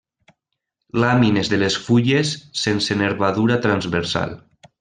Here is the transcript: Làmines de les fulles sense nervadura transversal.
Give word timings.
Làmines 1.03 1.51
de 1.53 1.59
les 1.65 1.77
fulles 1.89 2.33
sense 2.65 3.01
nervadura 3.05 3.63
transversal. 3.67 4.39